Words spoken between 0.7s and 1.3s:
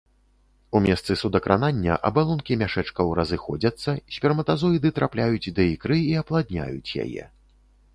У месцы